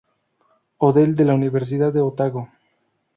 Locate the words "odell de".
0.79-1.25